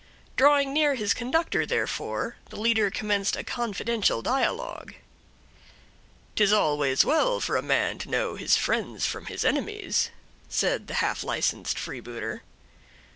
Drawing 0.35 0.73
near 0.73 0.95
his 0.95 1.13
conductor, 1.13 1.63
therefore, 1.63 2.35
the 2.49 2.55
leader 2.59 2.89
commenced 2.89 3.35
a 3.35 3.43
confidential 3.43 4.23
dialogue. 4.23 4.95
"'Tis 6.35 6.51
always 6.51 7.05
well 7.05 7.39
for 7.39 7.55
a 7.55 7.61
man 7.61 7.99
to 7.99 8.09
know 8.09 8.33
his 8.33 8.57
friends 8.57 9.05
from 9.05 9.27
his 9.27 9.45
enemies," 9.45 10.09
said 10.49 10.87
the 10.87 10.95
half 11.05 11.23
licensed 11.23 11.77
freebooter. 11.77 12.41